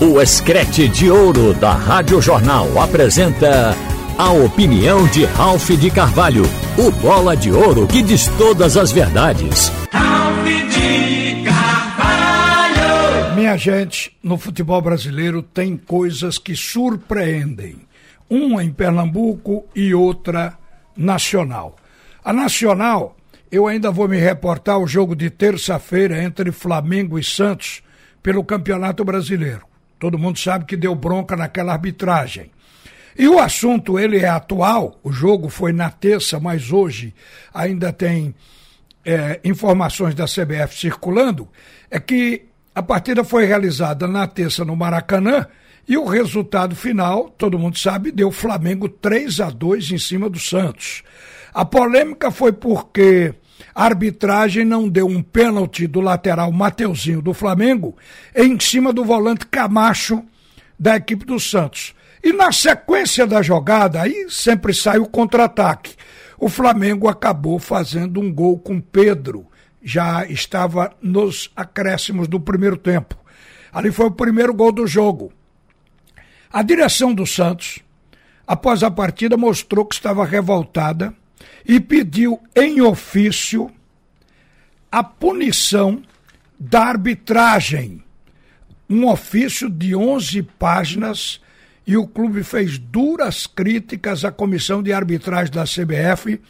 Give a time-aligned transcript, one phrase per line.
[0.00, 3.74] O Escrete de Ouro da Rádio Jornal apresenta
[4.16, 6.44] a opinião de Ralph de Carvalho,
[6.78, 9.72] o bola de ouro que diz todas as verdades.
[9.90, 13.34] Ralph de Carvalho!
[13.34, 17.78] Minha gente, no futebol brasileiro tem coisas que surpreendem.
[18.30, 20.56] Uma em Pernambuco e outra
[20.96, 21.74] nacional.
[22.24, 23.16] A nacional,
[23.50, 27.82] eu ainda vou me reportar o jogo de terça-feira entre Flamengo e Santos
[28.22, 29.66] pelo Campeonato Brasileiro.
[29.98, 32.50] Todo mundo sabe que deu bronca naquela arbitragem.
[33.18, 37.12] E o assunto, ele é atual, o jogo foi na terça, mas hoje
[37.52, 38.32] ainda tem
[39.04, 41.48] é, informações da CBF circulando,
[41.90, 45.48] é que a partida foi realizada na terça no Maracanã
[45.88, 50.38] e o resultado final, todo mundo sabe, deu Flamengo 3 a 2 em cima do
[50.38, 51.02] Santos.
[51.52, 53.34] A polêmica foi porque
[53.78, 57.96] a arbitragem não deu um pênalti do lateral Mateuzinho do Flamengo
[58.34, 60.24] em cima do volante Camacho
[60.76, 61.94] da equipe do Santos.
[62.20, 65.94] E na sequência da jogada, aí sempre sai o contra-ataque.
[66.40, 69.46] O Flamengo acabou fazendo um gol com Pedro.
[69.80, 73.16] Já estava nos acréscimos do primeiro tempo.
[73.72, 75.32] Ali foi o primeiro gol do jogo.
[76.52, 77.78] A direção do Santos,
[78.44, 81.14] após a partida, mostrou que estava revoltada
[81.66, 83.70] e pediu em ofício
[84.90, 86.02] a punição
[86.58, 88.02] da arbitragem.
[88.88, 91.40] Um ofício de 11 páginas
[91.86, 96.40] e o clube fez duras críticas à comissão de arbitragem da CBF,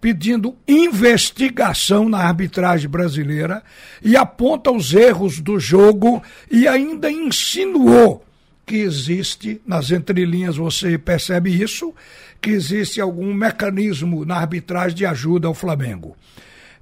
[0.00, 3.62] pedindo investigação na arbitragem brasileira
[4.02, 8.24] e aponta os erros do jogo e ainda insinuou
[8.66, 11.94] que existe, nas entrelinhas você percebe isso,
[12.40, 16.16] que existe algum mecanismo na arbitragem de ajuda ao Flamengo.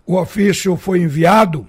[0.07, 1.67] O ofício foi enviado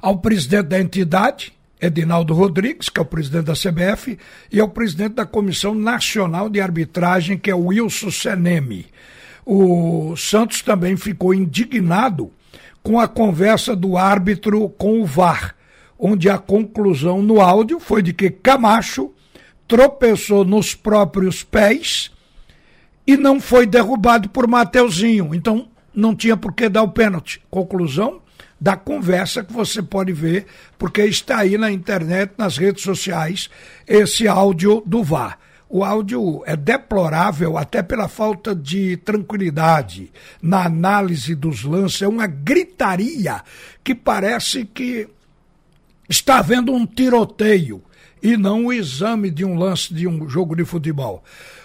[0.00, 4.18] ao presidente da entidade, Edinaldo Rodrigues, que é o presidente da CBF,
[4.50, 8.86] e ao presidente da Comissão Nacional de Arbitragem, que é o Wilson Seneme.
[9.44, 12.30] O Santos também ficou indignado
[12.82, 15.56] com a conversa do árbitro com o VAR,
[15.98, 19.12] onde a conclusão no áudio foi de que Camacho
[19.66, 22.10] tropeçou nos próprios pés
[23.06, 25.34] e não foi derrubado por Mateuzinho.
[25.34, 27.42] Então não tinha por que dar o pênalti.
[27.50, 28.20] Conclusão,
[28.60, 30.46] da conversa que você pode ver,
[30.78, 33.48] porque está aí na internet, nas redes sociais,
[33.86, 35.38] esse áudio do VAR.
[35.68, 40.12] O áudio é deplorável até pela falta de tranquilidade
[40.42, 43.40] na análise dos lances, é uma gritaria
[43.82, 45.08] que parece que
[46.08, 47.82] está havendo um tiroteio
[48.22, 51.22] e não o exame de um lance de um jogo de futebol.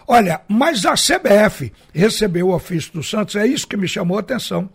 [0.08, 4.22] Olha, mas a CBF recebeu o ofício do Santos, é isso que me chamou a
[4.22, 4.70] atenção.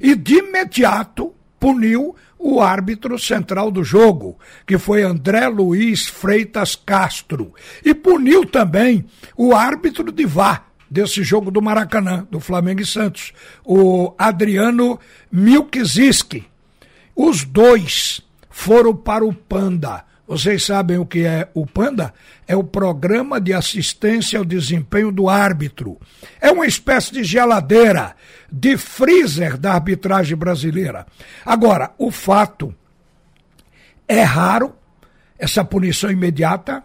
[0.00, 7.52] E de imediato puniu o árbitro central do jogo, que foi André Luiz Freitas Castro.
[7.84, 9.04] E puniu também
[9.36, 14.98] o árbitro de VAR desse jogo do Maracanã, do Flamengo e Santos, o Adriano
[15.30, 16.46] Milkziski.
[17.14, 20.04] Os dois foram para o Panda.
[20.30, 22.14] Vocês sabem o que é o PANDA?
[22.46, 25.98] É o Programa de Assistência ao Desempenho do Árbitro.
[26.40, 28.14] É uma espécie de geladeira,
[28.48, 31.04] de freezer da arbitragem brasileira.
[31.44, 32.72] Agora, o fato
[34.06, 34.72] é raro,
[35.36, 36.84] essa punição imediata,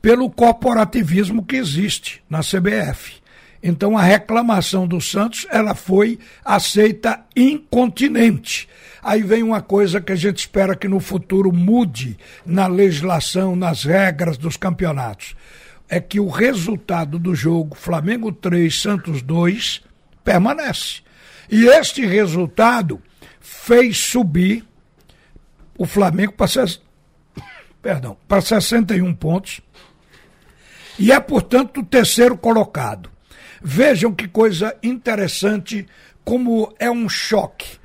[0.00, 3.20] pelo corporativismo que existe na CBF.
[3.62, 8.68] Então a reclamação do Santos ela foi aceita incontinente.
[9.02, 13.84] Aí vem uma coisa que a gente espera que no futuro mude na legislação, nas
[13.84, 15.34] regras dos campeonatos.
[15.88, 19.82] É que o resultado do jogo Flamengo 3, Santos 2
[20.22, 21.00] permanece.
[21.50, 23.00] E este resultado
[23.40, 24.64] fez subir
[25.76, 26.46] o Flamengo para
[27.80, 29.62] perdão, para 61 pontos
[30.98, 33.08] e é, portanto, o terceiro colocado.
[33.62, 35.86] Vejam que coisa interessante,
[36.24, 37.78] como é um choque.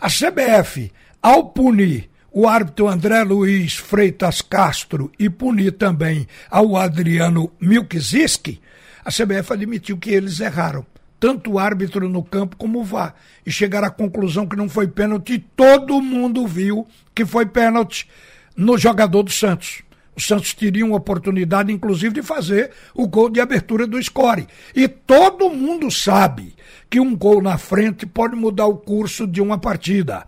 [0.00, 0.92] A CBF,
[1.22, 8.60] ao punir o árbitro André Luiz Freitas Castro e punir também ao Adriano Milkziski,
[9.04, 10.86] a CBF admitiu que eles erraram.
[11.18, 13.14] Tanto o árbitro no campo como o VAR.
[13.44, 15.44] E chegaram à conclusão que não foi pênalti.
[15.54, 18.08] Todo mundo viu que foi pênalti
[18.56, 19.82] no jogador do Santos.
[20.20, 24.46] O Santos teria uma oportunidade, inclusive, de fazer o gol de abertura do score.
[24.76, 26.54] E todo mundo sabe
[26.90, 30.26] que um gol na frente pode mudar o curso de uma partida.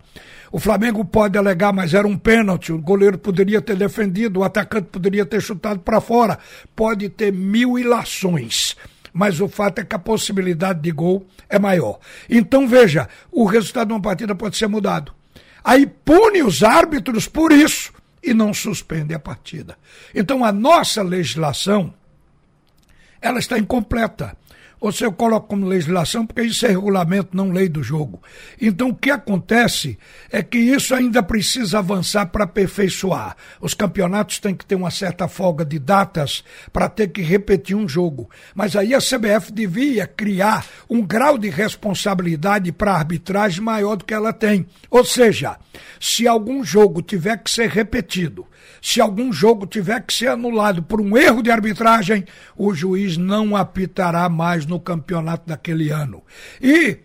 [0.51, 4.87] O Flamengo pode alegar, mas era um pênalti, o goleiro poderia ter defendido, o atacante
[4.87, 6.39] poderia ter chutado para fora.
[6.75, 8.75] Pode ter mil ilações
[9.15, 11.99] mas o fato é que a possibilidade de gol é maior.
[12.27, 15.13] Então veja, o resultado de uma partida pode ser mudado.
[15.63, 17.93] Aí pune os árbitros por isso
[18.23, 19.77] e não suspende a partida.
[20.15, 21.93] Então a nossa legislação
[23.21, 24.37] ela está incompleta
[24.83, 28.21] ou se eu coloco como legislação, porque isso é regulamento, não lei do jogo.
[28.61, 29.97] Então o que acontece
[30.29, 33.37] é que isso ainda precisa avançar para aperfeiçoar.
[33.61, 36.43] Os campeonatos têm que ter uma certa folga de datas
[36.73, 38.29] para ter que repetir um jogo.
[38.53, 44.03] Mas aí a CBF devia criar um grau de responsabilidade para a arbitragem maior do
[44.03, 44.65] que ela tem.
[44.91, 45.57] Ou seja,
[45.97, 48.45] se algum jogo tiver que ser repetido,
[48.81, 52.25] se algum jogo tiver que ser anulado por um erro de arbitragem,
[52.55, 56.23] o juiz não apitará mais no campeonato daquele ano.
[56.61, 56.99] E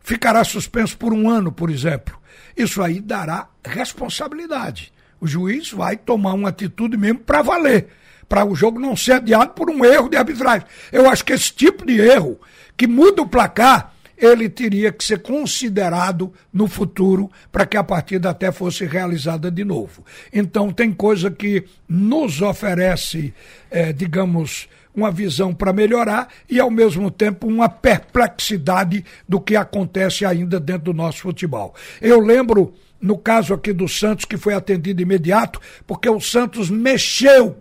[0.00, 2.18] ficará suspenso por um ano, por exemplo.
[2.56, 4.92] Isso aí dará responsabilidade.
[5.20, 7.88] O juiz vai tomar uma atitude mesmo para valer,
[8.28, 10.66] para o jogo não ser adiado por um erro de arbitragem.
[10.90, 12.40] Eu acho que esse tipo de erro
[12.76, 18.30] que muda o placar ele teria que ser considerado no futuro para que a partida
[18.30, 20.04] até fosse realizada de novo.
[20.32, 23.34] Então, tem coisa que nos oferece,
[23.70, 30.24] é, digamos, uma visão para melhorar e, ao mesmo tempo, uma perplexidade do que acontece
[30.24, 31.74] ainda dentro do nosso futebol.
[32.00, 37.56] Eu lembro, no caso aqui do Santos, que foi atendido imediato, porque o Santos mexeu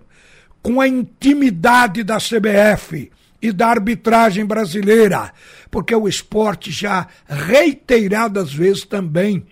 [0.61, 3.11] com a intimidade da CBF
[3.41, 5.33] e da arbitragem brasileira,
[5.69, 9.45] porque o esporte já reiteradas vezes também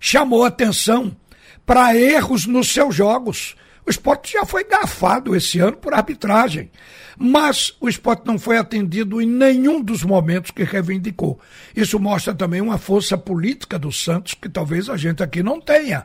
[0.00, 1.16] chamou atenção
[1.64, 3.56] para erros nos seus jogos.
[3.86, 6.70] O esporte já foi gafado esse ano por arbitragem,
[7.16, 11.38] mas o esporte não foi atendido em nenhum dos momentos que reivindicou.
[11.74, 16.04] Isso mostra também uma força política do Santos que talvez a gente aqui não tenha.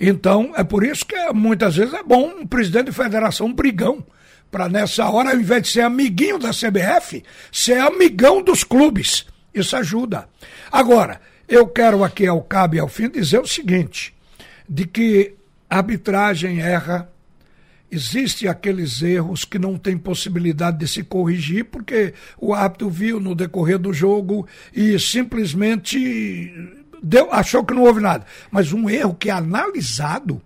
[0.00, 4.04] Então, é por isso que muitas vezes é bom um presidente de federação um brigão
[4.52, 9.26] para nessa hora, ao invés de ser amiguinho da CBF, ser amigão dos clubes.
[9.52, 10.28] Isso ajuda.
[10.70, 14.14] Agora, eu quero aqui ao cabo e ao fim dizer o seguinte:
[14.68, 15.34] de que
[15.70, 17.10] a arbitragem erra,
[17.90, 23.34] existem aqueles erros que não tem possibilidade de se corrigir, porque o árbitro viu no
[23.34, 26.52] decorrer do jogo e simplesmente
[27.02, 28.26] deu, achou que não houve nada.
[28.50, 30.42] Mas um erro que é analisado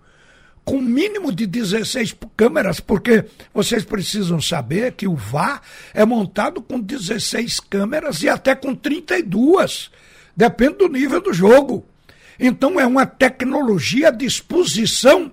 [0.67, 3.23] com mínimo de 16 câmeras, porque
[3.53, 5.61] vocês precisam saber que o VAR
[5.93, 9.89] é montado com 16 câmeras e até com 32.
[10.35, 11.85] Depende do nível do jogo.
[12.37, 15.31] Então é uma tecnologia à disposição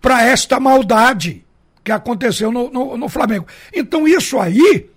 [0.00, 1.44] para esta maldade
[1.82, 3.48] que aconteceu no, no, no, Flamengo.
[3.74, 4.88] Então isso aí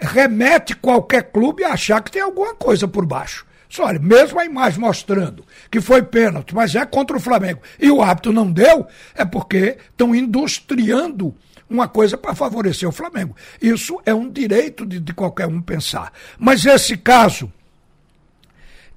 [0.00, 3.46] remete qualquer clube a achar que tem alguma coisa por baixo.
[3.72, 7.90] Só, olha, mesmo a imagem mostrando que foi pênalti, mas é contra o Flamengo, e
[7.90, 11.34] o árbitro não deu, é porque estão industriando
[11.70, 13.34] uma coisa para favorecer o Flamengo.
[13.62, 16.12] Isso é um direito de, de qualquer um pensar.
[16.38, 17.50] Mas esse caso,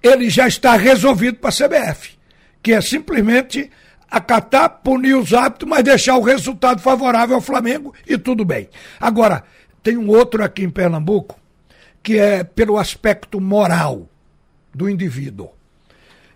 [0.04, 2.18] ele já está resolvido para a CBF,
[2.62, 3.72] que é simplesmente
[4.12, 8.68] acatar, punir os hábitos, mas deixar o resultado favorável ao Flamengo e tudo bem.
[9.00, 9.42] Agora,
[9.82, 11.40] tem um outro aqui em Pernambuco,
[12.04, 14.10] que é pelo aspecto moral
[14.76, 15.52] do indivíduo.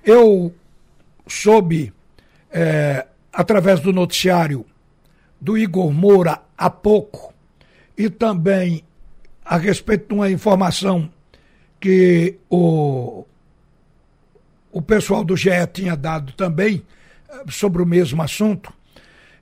[0.03, 0.56] Eu
[1.27, 1.94] soube,
[2.50, 4.65] é, através do noticiário
[5.39, 7.33] do Igor Moura há pouco,
[7.97, 8.83] e também
[9.44, 11.12] a respeito de uma informação
[11.81, 13.25] que o,
[14.71, 16.81] o pessoal do GE tinha dado também
[17.30, 18.71] é, sobre o mesmo assunto,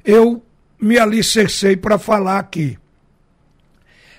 [0.04, 0.44] eu
[0.80, 2.80] me alicercei para falar aqui.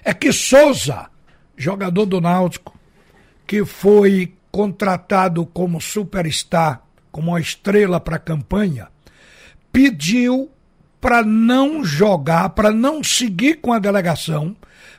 [0.04, 1.10] É que Souza,
[1.56, 2.78] jogador do Náutico,
[3.46, 8.88] que foi contratado como superstar, como uma estrela para a campanha,
[9.72, 10.50] pediu
[11.00, 14.56] para não jogar, para não seguir com a delegação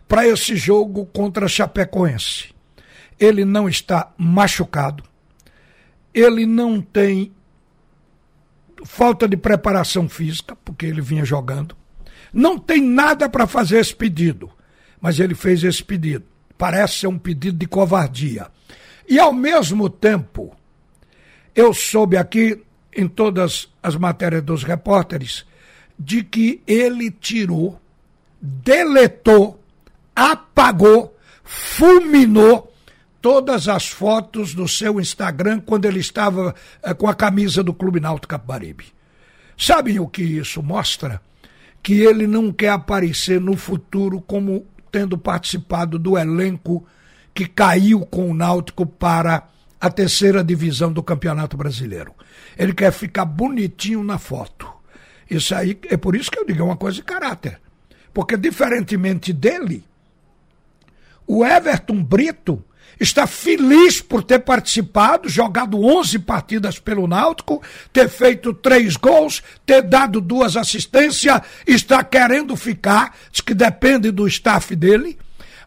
[0.07, 2.49] para esse jogo contra Chapecoense.
[3.19, 5.03] Ele não está machucado,
[6.13, 7.31] ele não tem
[8.85, 11.75] falta de preparação física, porque ele vinha jogando,
[12.33, 14.49] não tem nada para fazer esse pedido,
[15.01, 16.25] mas ele fez esse pedido.
[16.57, 18.47] Parece ser um pedido de covardia.
[19.09, 20.55] E ao mesmo tempo,
[21.55, 22.61] eu soube aqui
[22.95, 25.45] em todas as matérias dos repórteres
[25.97, 27.81] de que ele tirou,
[28.39, 29.59] deletou,
[30.15, 32.71] apagou, fulminou
[33.19, 37.99] todas as fotos do seu Instagram quando ele estava eh, com a camisa do Clube
[37.99, 38.93] Náutico Capibaribe.
[39.57, 41.19] Sabem o que isso mostra?
[41.81, 46.85] Que ele não quer aparecer no futuro como tendo participado do elenco
[47.33, 49.47] que caiu com o Náutico para
[49.79, 52.13] a terceira divisão do Campeonato Brasileiro.
[52.57, 54.67] Ele quer ficar bonitinho na foto.
[55.29, 57.59] Isso aí é por isso que eu digo é uma coisa de caráter.
[58.13, 59.85] Porque diferentemente dele,
[61.25, 62.63] o Everton Brito
[62.99, 67.61] está feliz por ter participado, jogado 11 partidas pelo Náutico,
[67.93, 74.27] ter feito três gols, ter dado duas assistências, está querendo ficar, diz que depende do
[74.27, 75.17] staff dele,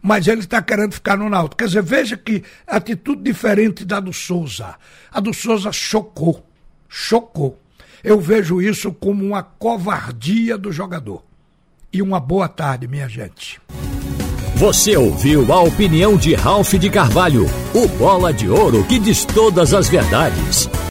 [0.03, 1.59] mas ele está querendo ficar no Náutico.
[1.59, 4.75] Quer dizer, veja que atitude diferente da do Souza.
[5.13, 6.45] A do Souza chocou,
[6.89, 7.59] chocou.
[8.03, 11.23] Eu vejo isso como uma covardia do jogador.
[11.93, 13.61] E uma boa tarde, minha gente.
[14.57, 19.73] Você ouviu a opinião de Ralph de Carvalho, o bola de ouro que diz todas
[19.73, 20.69] as verdades.